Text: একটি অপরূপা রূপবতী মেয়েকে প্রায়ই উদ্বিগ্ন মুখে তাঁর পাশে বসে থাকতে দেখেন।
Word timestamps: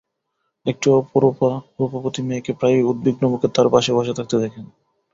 একটি 0.65 0.87
অপরূপা 0.91 1.49
রূপবতী 1.77 2.21
মেয়েকে 2.23 2.51
প্রায়ই 2.53 2.87
উদ্বিগ্ন 2.91 3.23
মুখে 3.31 3.47
তাঁর 3.55 3.67
পাশে 3.73 3.91
বসে 3.97 4.13
থাকতে 4.17 4.35
দেখেন। 4.43 4.65